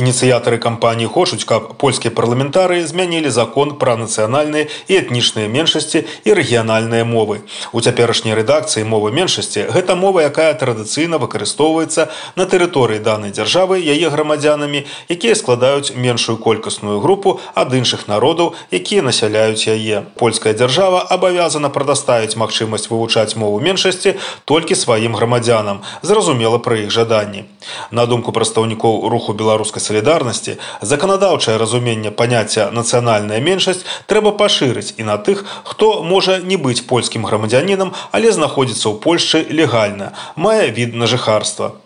Ініцыятары 0.00 0.56
кампаніі 0.56 1.08
хочуць, 1.12 1.44
каб 1.44 1.76
польскія 1.76 2.10
парламентарыі 2.16 2.86
змянілі 2.88 3.28
закон 3.28 3.74
пра 3.76 3.98
нацыянальныя 4.00 4.64
і 4.88 4.96
этнічныя 4.96 5.48
меншасці 5.52 6.00
і 6.24 6.36
рэгіянальныя 6.38 7.04
мовы. 7.04 7.44
У 7.76 7.82
цяперашняй 7.84 8.32
рэдакцыі 8.38 8.88
мовы 8.88 9.12
меншасці 9.12 9.66
гэта 9.76 9.96
мова, 10.00 10.24
якая 10.24 10.56
традыцыйна 10.56 11.20
выкарыстоўваецца 11.20 12.08
на 12.40 12.46
тэрыторыі 12.48 13.04
данай 13.04 13.34
дзяржавы 13.36 13.76
яе 13.76 14.08
грамадзянамі, 14.08 14.86
якія 15.12 15.36
складаюць 15.36 15.92
меншую 15.92 16.40
колькасную 16.40 16.96
групу 17.04 17.36
ад 17.52 17.76
іншых 17.76 18.08
народаў, 18.08 18.56
якія 18.72 19.04
насяляюць 19.04 19.68
яе. 19.68 20.08
Польская 20.16 20.56
дзяржава 20.56 21.04
абавязана 21.12 21.68
прадаставіць 21.68 22.40
магчымасць 22.40 22.88
вывучаць 22.88 23.36
мову 23.36 23.60
меншасці 23.60 24.16
толькі 24.48 24.80
сваім 24.80 25.12
грамадзянам, 25.12 25.84
зразумела 26.00 26.56
пры 26.56 26.88
іх 26.88 26.90
жаданні. 26.90 27.44
На 27.92 28.08
думку 28.08 28.32
прадстаўнікоў 28.32 29.12
руху 29.12 29.36
беларускай 29.36 29.83
солідарнасці 29.84 30.56
заканадаўчае 30.80 31.58
разуменне 31.58 32.10
паняцця 32.10 32.70
нацыянальная 32.72 33.42
меншасць 33.44 33.84
трэба 34.06 34.32
пашырыць 34.40 34.94
і 34.96 35.04
на 35.10 35.18
тых 35.18 35.44
хто 35.64 36.02
можа 36.02 36.38
не 36.38 36.56
быць 36.56 36.80
польскім 36.86 37.28
грамадзянінам 37.28 37.92
але 38.16 38.32
знаходзіцца 38.32 38.88
ў 38.88 38.96
польльшы 39.04 39.44
легальна 39.50 40.16
мае 40.36 40.72
від 40.72 40.96
на 40.96 41.06
жыхарства 41.06 41.76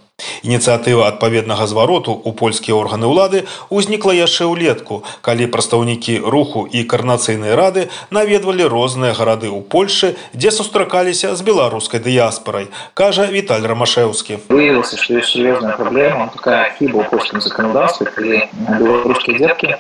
Ініцыятыва 0.47 1.09
адпаведнага 1.11 1.67
звароту 1.67 2.13
ў 2.15 2.31
польскія 2.39 2.77
органы 2.79 3.09
ўлады 3.11 3.51
ўзнікла 3.67 4.15
яшчэ 4.15 4.47
ўлетку, 4.47 5.03
калі 5.27 5.49
прадстаўнікі 5.51 6.21
руху 6.23 6.63
і 6.71 6.85
карнацыйнай 6.87 7.59
рады 7.59 7.89
наведвалі 8.15 8.69
розныя 8.71 9.17
гарады 9.17 9.51
ў 9.51 9.65
Польшы, 9.67 10.15
дзе 10.37 10.55
сустракаліся 10.55 11.35
з 11.35 11.43
беларускай 11.43 11.99
дыяспорай, 11.99 12.71
кажа 12.95 13.27
Віталь 13.27 13.67
Рамашеўскі. 13.67 14.39
Выявілася, 14.55 15.01
што 15.01 15.19
ёсць 15.19 15.35
сур'ёзная 15.35 15.75
праблема, 15.81 16.31
такая 16.31 16.71
хіба 16.79 17.03
ў 17.03 17.11
польскім 17.11 17.43
заканадаўстве, 17.43 18.07
калі 18.15 18.47
беларускія 18.55 19.35
дзеткі 19.41 19.75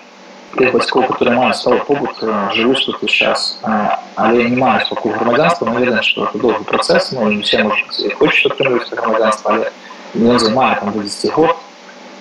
тех 0.58 0.70
бацькоў, 0.75 1.06
которые 1.11 1.34
маюць 1.39 1.58
сталы 1.58 1.83
побыт, 1.86 2.19
жывуць 2.55 2.83
тут 2.86 2.98
сейчас, 3.06 3.58
але 3.62 4.50
не 4.50 4.56
маюць 4.58 4.89
пакуль 4.91 5.14
грамадзянства, 5.14 5.67
мы 5.67 5.83
ведаем, 5.83 6.03
што 6.03 6.27
это 6.27 6.39
доўгі 6.39 6.62
працэс, 6.67 7.12
ну, 7.12 7.30
не 7.30 7.42
все 7.42 7.62
можа 7.67 7.83
хочуць 8.19 8.55
атрымліваць 8.55 8.91
грамадзянства, 8.91 9.50
але 9.50 9.72
не 10.14 10.39
займае 10.39 10.77
там 10.80 10.92
до 10.92 11.03
10 11.03 11.33
год 11.33 11.56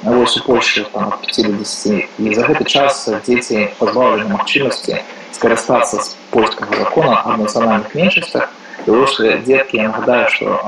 вось 0.04 0.38
у 0.38 0.44
Польшы 0.44 0.86
там 0.94 1.08
от 1.14 1.22
5 1.22 1.46
до 1.46 1.54
10 1.54 2.09
і 2.20 2.34
за 2.34 2.42
гэты 2.48 2.66
час 2.66 3.09
дзеці 3.28 3.70
пазбаўлены 3.80 4.30
магчымасці 4.34 5.00
скарыстацца 5.32 6.02
з 6.02 6.16
польскага 6.32 6.76
закона 6.78 7.22
о 7.23 7.38
нацыянальных 7.38 7.96
меншасцях 7.96 8.50
взрослые 8.86 9.38
детки, 9.40 9.78
я 9.78 9.90
нагадаю, 9.90 10.30
что 10.30 10.62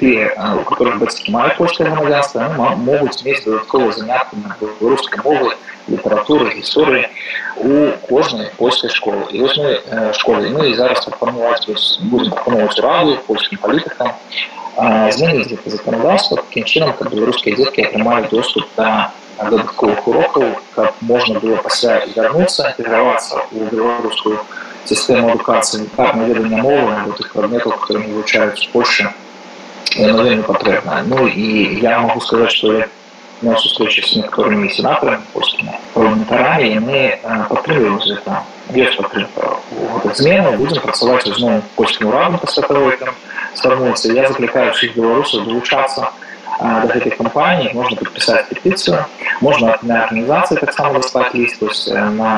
те, 0.00 0.36
у 0.60 0.64
которых 0.64 0.98
бацькі 0.98 1.32
маюць 1.32 1.56
польскае 1.56 1.90
грамадзянства, 1.90 2.48
могуць 2.76 3.24
мець 3.24 3.44
дадатковыя 3.44 3.92
заняткі 3.92 4.36
на 4.42 4.56
беларускай 4.60 5.20
мовы, 5.24 5.54
літаратуры, 5.88 6.54
гісторыі 6.56 7.08
у 7.56 7.92
кожнай 8.08 8.50
польскай 8.56 8.90
школы. 8.90 9.28
І 9.30 9.40
вось 9.40 9.56
мы 9.56 9.80
школы 10.12 10.48
мы 10.50 10.74
зараз 10.74 11.04
прапанаваць 11.04 11.66
будзем 12.00 12.32
прапановаць 12.32 12.78
раду 12.80 13.18
польскім 13.26 13.58
палітыкам 13.58 14.12
змяніць 14.76 15.50
гэта 15.50 15.70
заканадаўства 15.70 16.38
такім 16.42 16.64
чынам 16.64 16.92
каб 16.98 17.12
беларускія 17.14 17.56
дзеткі 17.56 17.86
атрымалі 17.88 18.30
доступ 18.30 18.64
да 18.76 19.12
дадатковых 19.38 20.08
урокаў 20.08 20.46
каб 20.74 20.94
можна 21.00 21.40
было 21.40 21.56
пасля 21.62 22.00
вярнуцца 22.16 22.74
інтэгравацца 22.74 23.34
ў 23.50 23.70
беларускую 23.70 24.38
сістэму 24.84 25.30
адукацыі 25.34 25.86
так 25.96 26.14
наведання 26.14 26.62
мовы 26.62 26.90
або 26.96 27.14
тых 27.18 27.32
прадметаў 27.32 27.78
которые 27.78 28.06
вывучаюць 28.08 28.58
з 28.62 28.66
польльшы 28.74 29.10
вельмі 29.96 30.42
патрэбна 30.42 31.02
ну 31.06 31.26
і 31.26 31.78
я 31.80 31.98
могу 32.00 32.20
сказаць 32.20 32.52
что 32.58 32.72
я 32.78 32.88
на 33.42 33.56
сустрэчы 33.60 34.02
з 34.06 34.22
некаторымі 34.22 34.70
сенатарамі 34.72 35.26
польскімі 35.32 35.72
парламентарамі 35.94 36.68
яны 36.70 37.00
падтрымліваюць 37.50 38.08
гэта 38.08 38.42
ёсць 38.84 38.96
падтрымка 39.00 40.14
змены 40.20 40.56
будзем 40.56 40.82
працаваць 40.82 41.26
з 41.26 41.38
новым 41.38 41.62
польскім 41.76 42.08
урадам 42.08 42.38
пасля 42.44 42.62
того 42.68 42.90
там 43.02 43.14
сфармуецца 43.54 44.12
я 44.12 44.28
заклікаю 44.28 44.70
ўсіх 44.70 44.96
беларусаў 44.96 45.44
далучацца 45.48 46.12
до 46.60 46.86
гэтай 46.92 47.12
кампаніі 47.18 47.72
можна 47.74 47.96
падпісаць 47.98 48.46
петыцыю 48.50 49.02
можна 49.42 49.74
на 49.82 50.02
арганізацыі 50.04 50.60
таксама 50.60 51.00
даслаць 51.00 51.34
ліст 51.34 51.62
на 52.18 52.32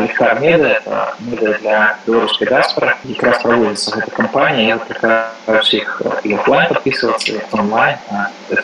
легкар 0.00 0.40
медыа 0.40 0.78
медыа 1.18 1.58
для 1.58 1.78
беларускай 2.06 2.48
дыаспоры 2.48 2.94
якраз 3.10 3.42
праводзіцца 3.42 3.96
гэта 3.98 4.10
кампанія 4.20 4.68
я 4.68 4.78
заклікаю 4.78 5.60
ўсіх 5.60 6.02
і 6.22 6.34
офлайн 6.38 6.68
падпісвацца 6.72 7.42
онлайн 7.52 7.96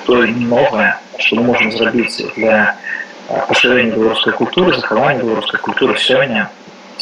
то 0.06 0.22
новае 0.54 0.90
што 1.18 1.36
мы 1.36 1.50
можам 1.50 1.72
зрабіць 1.74 2.22
для 2.36 2.74
пашырэння 3.48 3.96
беларускай 3.96 4.32
культуры 4.38 4.74
захавання 4.78 5.22
беларускай 5.22 5.60
культуры 5.60 5.98
сёння 5.98 6.48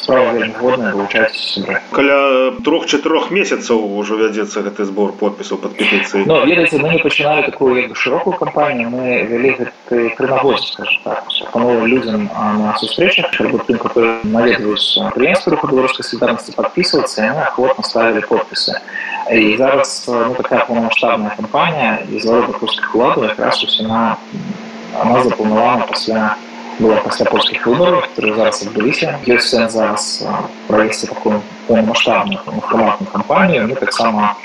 справа 0.04 0.32
вельмі 0.32 0.54
годная 0.60 0.92
вывучаць 0.94 1.36
сябры 1.36 1.80
каля 1.96 2.16
трох-чатырох 2.64 3.30
месяцаў 3.30 3.82
ужо 4.00 4.16
вядзецца 4.20 4.62
гэты 4.66 4.86
збор 4.88 5.12
подпісаў 5.20 5.60
под 5.64 5.76
петыцыі 5.80 6.24
но 6.30 6.40
ведаеце 6.44 6.80
мы 6.80 6.94
не 6.94 7.00
пачыналі 7.04 7.44
такую 7.50 7.76
як 7.80 7.92
бы 7.92 7.96
шырокую 7.96 8.36
кампанію 8.40 8.90
мы 8.94 9.22
вялі 9.30 9.54
гэты 9.60 10.00
прынагодзе 10.16 10.66
скажем 10.72 10.98
так 11.04 11.24
пановым 11.52 11.86
людзям 11.86 12.28
на 12.32 12.76
сустрэчах 12.80 13.40
альбо 13.40 13.62
тым 13.68 13.78
которые 13.78 14.18
наведваюць 14.24 15.14
прыемства 15.14 15.56
руху 15.56 15.72
беларускай 15.72 16.06
солідарнасці 16.08 16.56
подписывацца 16.58 17.26
яны 17.30 17.46
ахвотна 17.48 17.84
ставілі 17.84 18.26
подпісы 18.28 18.80
і 19.30 19.56
зараз 19.56 20.04
ну, 20.08 20.34
такая 20.34 20.64
полномасштабная 20.66 21.36
кампанія 21.36 21.98
і 22.10 22.20
завода 22.20 22.58
польскіх 22.58 22.94
уладаў 22.94 23.30
якраз 23.30 23.62
усе 23.64 23.84
на 23.86 24.16
она 25.02 25.22
запланавана 25.22 25.86
пасля 25.86 26.36
было 26.80 26.96
пасля 27.04 27.26
польскіх 27.26 27.66
выбораў 27.66 28.00
которые 28.06 28.34
зараз 28.36 28.62
адбыліся 28.66 29.18
ёсць 29.26 29.50
сэнс 29.52 29.72
зараз 29.72 30.04
правесці 30.68 31.10
такую 31.12 31.42
полномасштабную 31.66 32.40
фарматную 32.46 33.10
кампанію 33.12 33.68
мы 33.68 33.76
таксама 33.76 34.36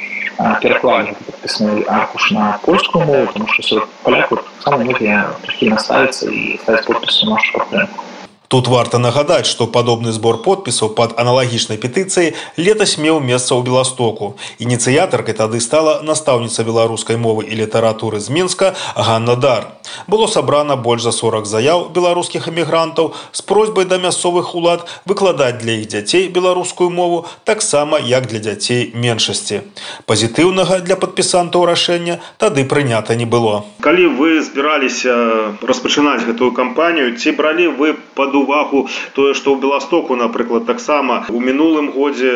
пераклалі 0.61 1.15
подпісны 1.25 1.85
аркуш 1.87 2.31
на 2.31 2.59
польскую 2.65 3.05
мову 3.05 3.27
тому 3.33 3.47
что 3.47 3.87
паляку 4.03 4.39
самыя 4.63 4.83
многія 4.83 5.21
прыхільна 5.45 5.79
ставіцца 5.79 6.27
і 6.27 6.59
ставіць 6.63 6.85
подпісу 6.85 7.31
нашу 7.31 7.57
падтрымку 7.57 8.03
Тут 8.49 8.67
варта 8.67 8.99
нагадаць, 9.03 9.49
што 9.49 9.65
падобны 9.67 10.13
збор 10.15 10.37
подпісаў 10.45 10.93
пад 10.95 11.17
аналагічнай 11.19 11.79
петыцыяй 11.81 12.35
летась 12.55 12.95
меў 13.01 13.17
месца 13.19 13.51
ў 13.51 13.65
Беластоку. 13.65 14.37
Ініцыятаркай 14.63 15.35
тады 15.35 15.59
стала 15.59 15.99
настаўніца 16.07 16.63
беларускай 16.63 17.17
мовы 17.17 17.49
і 17.49 17.57
літаратуры 17.59 18.21
з 18.23 18.29
Мінска 18.29 18.71
Ганна 18.95 19.35
Дар. 19.35 19.75
Было 20.07 20.27
сабрана 20.27 20.77
больш 20.77 21.03
за 21.03 21.11
40 21.11 21.49
заяў 21.49 21.89
беларускіх 21.95 22.47
эмігрантаў 22.47 23.11
з 23.31 23.41
просьбай 23.41 23.89
да 23.91 23.97
мясцовых 23.97 24.53
улад 24.55 24.85
выкладаць 25.03 25.59
для 25.59 25.81
іх 25.81 25.91
дзяцей 25.91 26.29
беларускую 26.29 26.89
мову 26.89 27.25
таксама 27.43 27.99
як 27.99 28.31
для 28.31 28.39
дзяцей 28.39 28.93
меншасці. 28.93 29.61
Пазітыўнага 30.05 30.79
для 30.85 30.95
падпісантаў 30.95 31.65
рашэння 31.65 32.21
тады 32.37 32.63
прынята 32.63 33.19
не 33.19 33.25
было. 33.25 33.65
Калі 33.81 34.15
вы 34.15 34.39
збіраліся 34.39 35.59
распачынаць 35.59 36.23
гэтую 36.23 36.55
кампанію, 36.55 37.17
ці 37.17 37.35
бралі 37.35 37.67
вы 37.75 37.99
паду 38.15 38.38
увагу 38.42 38.86
тое 39.16 39.34
што 39.34 39.54
ў 39.54 39.60
беластоку 39.64 40.16
напрыклад 40.20 40.66
таксама 40.66 41.24
у 41.28 41.40
мінулым 41.40 41.90
годзе 41.96 42.32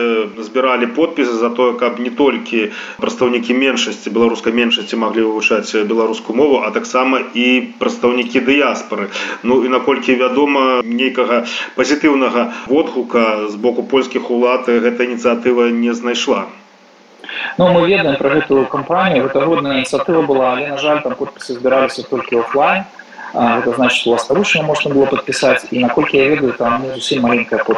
збіралі 0.49 0.91
подпісы 0.99 1.37
за 1.41 1.51
тое 1.51 1.73
каб 1.81 2.01
не 2.07 2.13
толькі 2.23 2.71
прадстаўнікі 3.03 3.59
меншасці 3.61 4.15
беларускай 4.15 4.57
меншасці 4.61 5.01
маглі 5.05 5.29
вывучаць 5.29 5.85
беларускую 5.93 6.37
мову 6.39 6.63
а 6.67 6.71
таксама 6.71 7.23
і 7.35 7.47
прадстаўнікі 7.83 8.45
дыяспоры 8.51 9.11
ну 9.43 9.63
і 9.65 9.73
наколькі 9.77 10.19
вядома 10.21 10.83
нейкага 10.85 11.45
пазітыўнага 11.77 12.51
водгука 12.67 13.49
з 13.49 13.57
боку 13.57 13.83
польскіх 13.83 14.31
улад 14.31 14.69
гэта 14.69 15.05
ініцыятыва 15.05 15.71
не 15.71 15.95
знайшла. 15.95 16.47
Ну, 17.59 17.69
мы 17.73 17.89
ведаем 17.89 18.17
про 18.17 18.31
гэтую 18.31 18.67
кампанію 18.67 19.25
гэта 19.27 19.45
годная 19.47 19.79
ініцыятыва 19.81 20.23
была 20.27 20.53
але 20.55 20.69
на 20.75 20.79
жаль 20.79 21.01
там 21.03 21.15
подпісы 21.15 21.57
збіраліся 21.59 22.05
толькі 22.11 22.43
офлайн 22.43 22.85
это 23.34 23.74
значит 23.76 24.02
что 24.02 24.12
ластавушна 24.12 24.64
можно 24.64 24.94
было 24.94 25.06
подписать 25.06 25.66
и 25.72 25.80
наколькі 25.80 26.18
я 26.18 26.28
ведаю 26.30 26.54
там 26.54 26.84
не 26.84 26.90
зусім 26.90 27.22
маленькая 27.22 27.64
под 27.64 27.78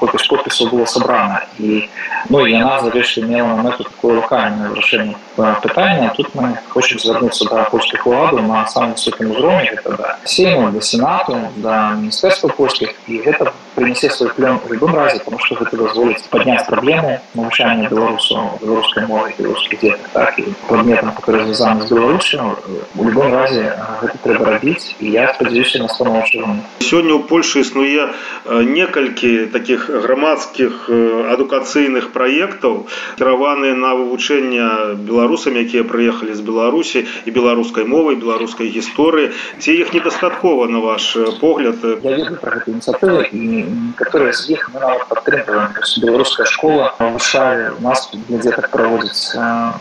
колькасць 0.00 0.26
подпісаў 0.26 0.70
было 0.70 0.86
сабрана 0.86 1.46
і 1.58 1.88
ну 2.28 2.46
і 2.46 2.52
яна 2.52 2.80
зарэшты 2.82 3.22
мела 3.22 3.54
на 3.62 3.68
эту 3.68 3.84
такое 3.84 4.16
локальное 4.16 4.68
вырашэнне 4.68 5.14
пытання 5.36 6.12
тут 6.16 6.34
мы 6.34 6.58
хочам 6.68 6.98
звярнуцца 6.98 7.44
да 7.50 7.64
польскіх 7.70 8.06
уладаў 8.06 8.42
на 8.42 8.66
самым 8.66 8.98
высокім 8.98 9.30
узроўні 9.30 9.70
гэта 9.70 9.96
да 9.96 10.16
сейму 10.24 10.70
да 10.72 10.80
сенату 10.80 11.38
да 11.56 11.94
міністэрства 11.94 12.48
польскіх 12.48 12.94
і 13.06 13.22
гэта 13.22 13.52
принесе 13.82 14.10
свой 14.10 14.30
плен 14.30 14.58
в 14.58 14.72
любом 14.72 14.94
разе 14.94 15.18
потому 15.18 15.38
что 15.38 15.54
гэта 15.54 15.76
дазволіць 15.76 16.22
падняць 16.30 16.66
праблему 16.66 17.20
навучання 17.34 17.88
беларусу 17.88 18.58
беларускай 18.60 19.06
мовы 19.06 19.34
беларускіх 19.38 19.80
дзетак 19.80 20.08
так 20.12 20.38
і 20.38 20.44
прадметам 20.66 21.12
который 21.14 21.44
звязаны 21.44 21.86
з 21.86 21.92
беларусю 21.92 22.56
у 22.96 23.04
любом 23.04 23.32
разе 23.32 23.78
гэта 24.02 24.18
трэба 24.24 24.44
рабіць 24.58 24.96
і 24.98 25.10
я 25.10 25.32
спадзяюся 25.34 25.78
на 25.78 25.88
станоўчым 25.88 26.62
сёння 26.82 27.14
ў 27.14 27.22
польльше 27.30 27.62
існуе 27.62 28.10
некалькі 28.48 29.46
таких 29.54 29.86
грамадскіх 29.90 30.90
адукацыйных 31.36 32.10
праектаў 32.10 32.86
кіраваныя 33.18 33.78
на 33.78 33.94
вывучэнне 33.94 34.98
беларусамі 35.06 35.62
якія 35.62 35.86
прыехалі 35.86 36.34
з 36.34 36.42
беларусі 36.42 37.06
і 37.24 37.30
беларускай 37.30 37.86
мовай 37.86 38.18
беларускай 38.18 38.74
гісторыі 38.74 39.30
ці 39.62 39.70
іх 39.86 39.94
недастаткова 39.94 40.66
на 40.66 40.82
ваш 40.82 41.14
погляд 41.40 41.78
я 42.02 42.16
ведаю 42.18 42.42
про 42.42 42.58
гэту 42.58 42.74
ініцыятыву 42.74 43.22
і 43.30 43.68
некаторыя 43.72 44.32
з 44.32 44.52
іх 44.54 44.68
мы 44.72 44.80
нават 44.80 45.08
падтрымліваем 45.08 45.72
беларуская 46.04 46.46
школа 46.46 46.92
вышае 46.98 47.72
у 47.72 47.82
нас 47.82 48.08
для 48.12 48.38
дзетак 48.38 48.70
праводзіць 48.70 49.34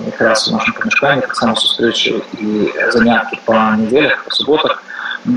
якраз 0.08 0.48
у 0.48 0.56
нашым 0.56 0.74
памяшканні 0.80 1.28
таксама 1.28 1.56
сустрэчы 1.56 2.22
і 2.40 2.72
заняткі 2.96 3.40
па 3.46 3.76
нядзелях 3.76 4.24
па 4.26 4.32
суботах 4.32 4.84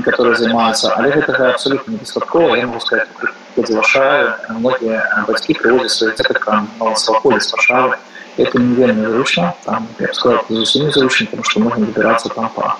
которые 0.05 0.35
займаюцца 0.35 0.93
але 0.95 1.11
гэтага 1.11 1.51
абсолютно 1.51 1.91
недастаткова 1.91 2.55
я 2.55 2.67
могу 2.67 2.79
сказать 2.79 3.09
завышаю 3.57 4.33
многія 4.59 5.25
бацькі 5.27 5.59
прыводзяць 5.59 5.97
свае 5.97 6.13
дзетак 6.15 6.47
малаходзяць 6.79 7.49
з 7.49 7.53
варшавы 7.57 7.99
это 8.37 8.59
не 8.59 8.75
вельмі 8.75 9.11
зручна 9.11 9.53
там 9.65 9.87
я 9.99 10.13
сказал 10.13 10.45
зусім 10.49 10.87
незручна 10.87 11.27
потому 11.27 11.43
что 11.43 11.59
можна 11.59 11.85
выбирацца 11.85 12.29
там 12.29 12.49
па 12.55 12.77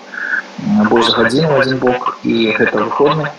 больш 0.89 1.09
гадзіну 1.17 1.59
адзін 1.59 1.79
бок 1.81 2.17
і 2.23 2.53
гэта 2.57 2.83
выходны 2.83 3.29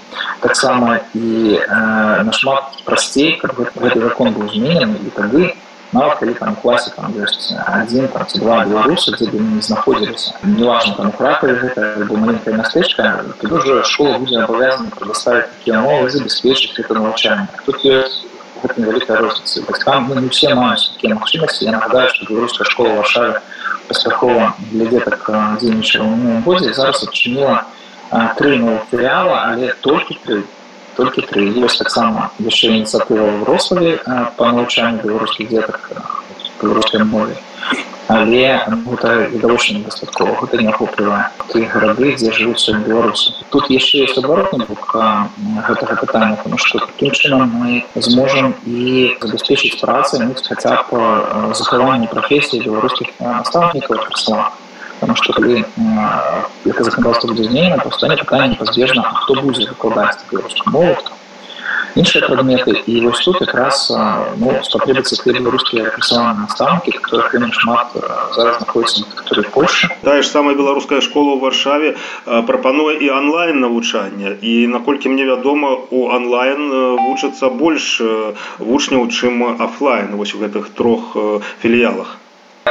таксама 0.40 1.00
і 1.14 1.58
э, 1.58 2.22
нашмат 2.26 2.82
прасцей 2.84 3.38
каб 3.42 3.58
гэты 3.58 4.00
закон 4.00 4.32
быў 4.34 4.50
зменены 4.50 4.98
і 5.06 5.10
тады 5.14 5.52
нават 5.92 6.18
калі 6.18 6.34
там 6.34 6.56
класе 6.56 6.90
там 6.96 7.12
ёсць 7.14 7.52
адзін 7.66 8.08
там 8.08 8.26
ці 8.26 8.40
два 8.40 8.64
беларусы 8.64 9.14
дзе 9.14 9.28
бы 9.30 9.38
не 9.38 9.62
знаходзіліся 9.62 10.34
неважно 10.42 10.94
там 10.96 11.12
кракаве 11.12 11.54
гэта 11.62 11.94
альбо 12.00 12.16
маленькая 12.16 12.56
мястэчка 12.56 13.24
тады 13.40 13.54
уже 13.54 13.84
школа 13.84 14.18
будзе 14.18 14.40
абавязана 14.42 14.90
предоставить 14.90 15.50
такія 15.58 15.80
мовы 15.80 16.10
забяспечыць 16.10 16.78
это 16.78 16.94
навучанне 16.94 17.48
тут 17.66 17.84
ёсць 17.84 18.24
гэта 18.62 18.80
невялікая 18.80 19.16
розніца 19.18 19.62
бацькам 19.68 20.08
ну, 20.08 20.20
не 20.20 20.28
все 20.28 20.54
маюць 20.54 20.90
такія 20.96 21.14
магчымасці 21.14 21.64
я 21.64 21.72
нагадаю 21.76 22.08
што 22.08 22.26
беларуская 22.30 22.66
школа 22.70 22.96
варшаве 23.02 23.42
паспяхова 23.88 24.54
для 24.72 24.86
дзетак 24.90 25.30
дзейнічала 25.60 26.14
ў 26.16 26.42
годзе 26.46 26.72
зараз 26.72 27.04
адчыніла 27.08 27.64
тры 28.38 28.58
новых 28.58 28.88
філіала 28.90 29.36
але 29.52 29.72
толькі 29.86 30.18
тры 30.24 30.42
толькі 30.96 31.24
тры 31.30 31.48
ёсць 31.64 31.78
таксама 31.80 32.30
яшчэ 32.38 32.72
ініцыятыва 32.76 33.24
ў 33.24 33.38
рославе 33.48 33.92
па 34.36 34.52
навучанню 34.52 35.00
беларускіх 35.04 35.48
дзетак 35.48 35.80
беларускай 36.60 37.04
мове 37.04 37.36
але 38.07 38.63
гэта 38.87 39.27
відавочна 39.31 39.79
недастаткова 39.79 40.39
гэта 40.41 40.61
не 40.63 40.69
ахоплівае 40.71 41.27
тыя 41.51 41.67
гарады 41.73 42.15
дзе 42.15 42.31
жывуць 42.31 42.63
сёння 42.63 42.87
беларусы. 42.87 43.35
Тут 43.51 43.69
яшчэ 43.69 44.07
ёсць 44.07 44.17
абаротны 44.17 44.65
бок 44.65 44.95
гэтага 45.67 45.95
пытання 45.99 46.35
потому 46.37 46.57
что 46.57 46.79
таким 46.79 47.11
чынам 47.11 47.51
мы 47.51 47.83
зможам 47.95 48.55
і 48.65 49.17
забяспечыць 49.21 49.75
працы 49.81 50.23
хаця 50.47 50.83
б 50.87 51.53
захаванне 51.53 52.07
прафесіі 52.07 52.63
беларускіх 52.63 53.11
настаўнікаў 53.19 54.07
персонала. 54.07 54.51
Потому 54.99 55.15
что 55.15 55.33
калі 55.33 55.63
это 56.65 56.83
законодательство 56.83 57.27
будет 57.27 57.45
изменено 57.45 57.77
то 57.83 57.91
станет 57.91 58.19
пытание 58.19 58.57
неизбежно 58.57 59.03
кто 59.23 59.41
будет 59.41 59.69
выкладаць 59.69 60.17
беларускую 60.31 60.71
мову 60.73 60.97
іншыя 61.96 62.28
прадметы 62.28 62.74
і 62.86 62.94
вось 63.06 63.20
тут 63.24 63.40
якраз 63.40 63.90
ну, 64.40 64.54
спатрэбіцца 64.64 65.18
те 65.22 65.34
беларускія 65.36 65.92
персанальныя 65.96 66.46
настаўнікі 66.46 66.94
которых 66.98 67.32
вельмі 67.34 67.52
шмат 67.58 67.96
зараз 68.36 68.58
знаходіцца 68.60 69.04
на 69.04 69.12
тэрыторыі 69.12 69.52
Польшы 69.56 69.90
тая 70.06 70.20
ж 70.22 70.26
самая 70.30 70.54
беларуская 70.56 71.00
школа 71.04 71.36
ў 71.36 71.38
варшаве 71.44 71.88
прапануе 72.48 72.96
і 72.96 73.12
онлайн 73.18 73.60
навучання 73.60 74.36
і 74.40 74.54
наколькі 74.72 75.12
мне 75.12 75.28
вядома 75.28 75.76
у 75.90 76.08
онлайн 76.08 76.72
вучацца 77.04 77.52
больш 77.62 78.00
вучняў 78.58 79.08
чым 79.12 79.46
офлайн 79.60 80.16
вось 80.16 80.34
у 80.34 80.42
гэтых 80.44 80.72
трох 80.76 81.16
філіялах 81.62 82.18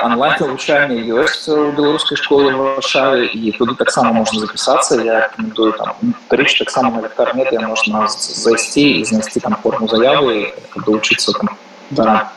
онлайн 0.04 0.36
навучанне 0.40 0.98
ёсць 1.22 1.48
у 1.52 1.72
беларускай 1.75 2.18
школы 2.18 2.52
варшаве 2.56 3.28
і 3.28 3.52
туды 3.58 3.75
таксама 3.75 4.13
можна 4.13 4.40
запісацца 4.40 5.02
я 5.04 5.28
рекомендую 5.28 5.74
там 5.74 6.16
рыч 6.30 6.58
таксама 6.58 6.92
на 6.96 7.08
інтэрнете 7.08 7.60
можна 7.60 8.08
зайсці 8.08 8.81
і 8.81 9.04
знайсці 9.06 9.40
там 9.40 9.56
форму 9.63 9.88
заявы 9.88 10.54
доучыцца 10.86 11.34
там 11.34 11.50
да 11.90 12.31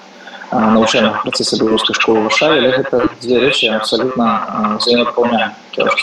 навучальных 0.50 1.22
працэсе 1.22 1.58
беларускай 1.62 1.94
школы 1.94 2.26
варшаве 2.26 2.58
але 2.58 2.70
гэта 2.76 3.08
дзве 3.22 3.38
рэчы 3.46 3.70
абсалютна 3.70 4.76
взаемапаўняю 4.80 5.50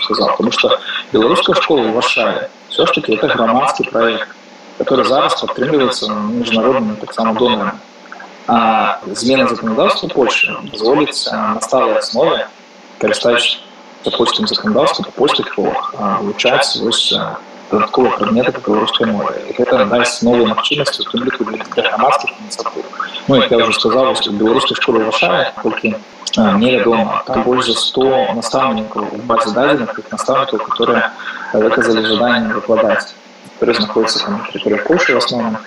сказал 0.04 0.32
потому 0.32 0.52
что 0.52 0.80
беларуская 1.14 1.56
школа 1.56 1.84
ў 1.84 1.92
варшаве 1.92 2.50
все 2.70 2.86
ж 2.86 2.92
таки 2.96 3.14
это 3.14 3.28
грамадскі 3.28 3.92
проект 3.92 4.30
который 4.80 5.06
зараз 5.06 5.36
падтрымліваецца 5.42 6.10
міжнароднымі 6.10 6.96
таксама 7.04 7.36
донорам 7.36 7.80
а 8.48 9.00
змена 9.08 9.48
законодаўства 9.48 10.08
Польши 10.08 10.56
дазволіць 10.72 11.28
на 11.32 11.62
сталай 11.62 11.98
аснове 11.98 12.48
карыстаючись 13.00 13.60
польскім 14.18 14.48
законодаўствам 14.48 15.06
по 15.06 15.12
польскіх 15.12 15.48
школах 15.54 15.94
вывучаць 16.20 16.78
вось 16.82 17.14
дадатковыя 17.72 18.18
прадметы 18.18 18.52
па 18.52 18.62
беларускай 18.66 19.08
мове 19.08 19.54
гэта 19.58 19.86
дасць 19.92 20.22
новыя 20.28 20.48
магчымасці 20.52 21.04
у 21.04 21.10
тым 21.12 21.24
ліку 21.28 21.46
для 21.46 21.84
грамадскіх 21.88 22.32
ініцыятыў 22.42 22.84
ну 23.28 23.36
як 23.42 23.52
я 23.52 23.58
уже 23.64 23.74
сказал 23.80 24.14
беларускай 24.42 24.76
школы 24.76 25.06
варшаве 25.06 25.54
колькі 25.62 25.96
невядома 26.38 27.24
там 27.28 27.44
больш 27.44 27.72
за 27.72 27.78
100 27.80 28.34
настаўнікаў 28.42 29.08
у 29.16 29.22
базе 29.32 29.54
дадзеных 29.56 29.96
тых 29.96 30.12
настаўнікаў 30.12 30.60
которые 30.68 31.04
выказалі 31.54 32.06
жаданне 32.06 32.54
выкладаць 32.54 33.14
которые 33.54 33.76
знаходзяцца 33.80 34.26
там 34.26 34.44
тэрыторыі 34.50 34.84
Польши 34.88 35.14
в 35.14 35.24
асноўным 35.24 35.58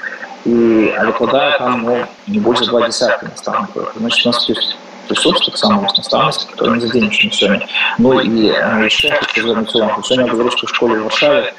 и 0.44 0.94
выкладае 1.06 1.58
там 1.58 1.82
ну, 1.82 2.06
не 2.26 2.38
больше 2.38 2.66
два 2.66 2.86
десятка 2.86 3.26
наставников. 3.26 3.92
Значит, 3.96 4.26
у 4.26 4.28
нас 4.30 4.48
есть 4.48 4.76
присутствует 5.08 5.52
таксама 5.52 5.82
наставніцтва, 5.82 6.50
которое 6.50 6.74
не 6.76 6.80
задзейнічана 6.80 7.32
сёння. 7.32 7.66
Ну 7.98 8.20
і 8.20 8.52
яшчэ 8.88 9.12
хочу 9.20 9.42
звярнуць 9.42 9.74
увагу. 9.74 10.02
Сёння 10.02 10.24
ў 10.24 10.32
беларускай 10.32 10.68
школе 10.68 10.96
ў 10.96 11.04
Варшаве 11.04 11.54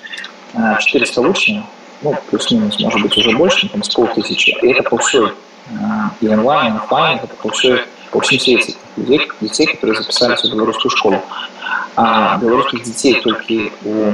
400 0.53 1.21
вучняў, 1.21 1.63
ну, 2.01 2.17
плюс-минус, 2.29 2.79
может 2.79 3.01
быть, 3.01 3.17
уже 3.17 3.31
больше, 3.37 3.69
там, 3.69 3.83
с 3.83 3.89
полтысячи. 3.89 4.55
И 4.61 4.71
это 4.71 4.83
по 4.89 4.97
всей 4.97 5.27
и 6.21 6.27
онлайн, 6.27 6.75
и 6.75 6.77
офлайн, 6.77 7.19
это 7.23 7.35
по 7.35 7.49
всей 7.49 7.81
по 8.11 8.21
всем 8.21 8.39
свете 8.39 8.75
людей, 8.95 9.27
детей, 9.41 9.67
которые 9.67 9.97
записались 10.01 10.41
в 10.41 10.51
белорусскую 10.51 10.89
школу. 10.89 11.21
А 11.97 12.37
белорусских 12.37 12.83
детей 12.83 13.21
только 13.21 13.53
у 13.83 14.13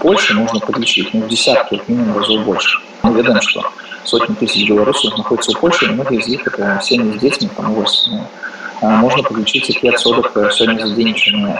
Польши 0.00 0.34
можно 0.34 0.58
подлечить, 0.60 1.12
ну, 1.12 1.20
в 1.20 1.28
десятки, 1.28 1.76
как 1.76 1.88
минимум, 1.88 2.18
разов 2.18 2.44
больше. 2.44 2.78
Мы 3.02 3.12
ведаем, 3.12 3.40
что 3.42 3.70
сотни 4.04 4.34
тысяч 4.34 4.68
белорусов 4.68 5.16
находятся 5.18 5.52
в 5.52 5.60
Польше, 5.60 5.86
и 5.86 5.88
многие 5.88 6.18
из 6.18 6.28
них 6.28 6.46
это 6.46 6.80
семьи 6.82 7.16
с 7.16 7.20
детьми, 7.20 7.48
там, 7.56 7.76
ось, 7.78 8.08
ну, 8.10 8.26
можна 8.82 9.22
падлічыць 9.22 9.68
які 9.70 9.88
адсотак 9.88 10.52
сёння 10.52 10.86
задзейнічаны 10.86 11.52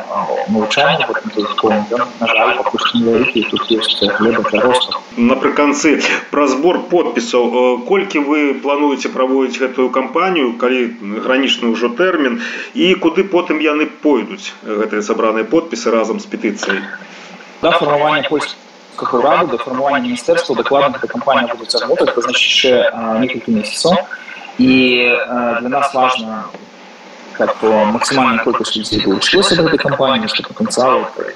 навучання 0.48 1.06
в 1.08 1.10
этом 1.16 1.32
дадатковым 1.36 1.84
ён 1.90 2.04
на 2.20 2.26
жаль 2.28 2.56
пакуль 2.60 2.82
што 2.84 2.98
невялікі 2.98 3.42
тут 3.52 3.72
ёсць 3.72 3.96
хлеба 4.18 4.44
для 4.50 4.60
росту 4.60 5.00
напрыканцы 5.16 5.94
пра 6.30 6.46
збор 6.52 6.82
подпісаў 6.92 7.80
колькі 7.88 8.24
вы 8.28 8.42
плануеце 8.66 9.08
праводзіць 9.16 9.60
гэтую 9.64 9.88
кампанію 9.96 10.52
калі 10.60 10.92
гранічны 11.24 11.72
ўжо 11.72 11.88
тэрмін 11.96 12.40
і 12.74 12.92
куды 13.00 13.24
потым 13.24 13.64
яны 13.64 13.88
пойдуць 14.04 14.52
гэтыя 14.62 15.00
сабраныя 15.00 15.48
подпісы 15.56 15.90
разам 15.90 16.20
з 16.20 16.28
петыцыяй 16.28 16.84
да 17.62 17.72
фармавання 17.80 18.28
польскіх 18.28 18.60
как 18.95 19.13
урады 19.13 19.47
до 19.47 19.57
формирования 19.57 20.05
министерства 20.05 20.55
докладно 20.55 20.97
эта 20.97 21.07
компания 21.07 21.53
будет 21.53 21.73
работать, 21.75 22.09
это 22.09 22.21
значит 22.21 22.41
еще 22.41 22.91
несколько 23.19 23.51
месяцев. 23.51 23.97
И 24.57 25.17
для 25.59 25.69
нас 25.69 25.93
важно 25.93 26.45
как 27.37 27.61
максимальная 27.63 28.43
колькость 28.43 28.75
людей 28.75 29.01
получилось 29.01 29.51
от 29.51 29.59
этой 29.59 29.77
компании, 29.77 30.27
потенциал 30.43 31.01
это 31.15 31.33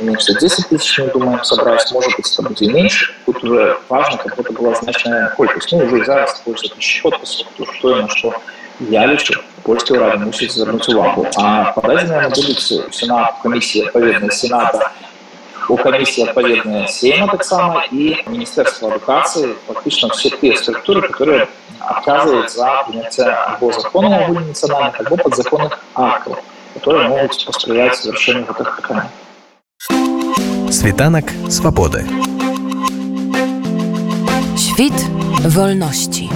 меньше 0.00 0.34
10 0.38 0.68
тысяч, 0.68 0.98
мы 0.98 1.06
думаем, 1.08 1.44
собрать, 1.44 1.90
может 1.92 2.16
быть, 2.16 2.26
будет 2.26 2.62
и 2.62 2.68
меньше. 2.72 3.14
Тут 3.26 3.44
уже 3.44 3.78
важно, 3.88 4.18
как 4.18 4.38
это 4.38 4.52
была 4.52 4.74
значная 4.74 5.28
колькость. 5.36 5.72
Ну, 5.72 5.78
уже 5.78 6.04
зараз 6.04 6.42
больше 6.44 6.68
тысяч 6.68 7.02
подписов, 7.02 7.46
то 7.56 7.66
что 7.72 7.96
на 7.96 8.08
что 8.08 8.34
я 8.80 9.06
лечу. 9.06 9.40
Польская 9.62 9.98
Рада 9.98 10.24
мусить 10.24 10.52
звернуть 10.52 10.88
увагу. 10.88 11.26
А 11.36 11.72
подаденная 11.72 12.30
будет 12.30 12.60
Сенат, 12.60 13.36
комиссия, 13.42 13.86
отповедная 13.86 14.30
Сената, 14.30 14.90
у 15.69 15.77
камісіі 15.77 16.25
адпаведная 16.29 16.87
сейма 16.87 17.27
таксама 17.27 17.85
і 17.91 18.15
міністэрства 18.29 18.93
адукацыі 18.93 19.55
фактычна 19.67 20.09
все 20.13 20.29
тыя 20.29 20.53
структуры 20.61 21.01
которые 21.07 21.47
отказывают 21.79 22.51
за 22.51 22.83
принятие 22.87 23.29
або 23.29 23.71
закона 23.71 24.25
агульнанациональных 24.25 24.99
альбо 24.99 25.17
подзаконных 25.17 25.79
актов 25.95 26.37
которые 26.73 27.07
могут 27.09 27.45
посприяць 27.45 28.03
завершению 28.03 28.45
гэтых 28.45 28.75
пытаний 28.77 29.09
світанак 30.71 31.31
свабоды 31.49 32.05
Świt 34.55 34.93
wolności. 35.55 36.29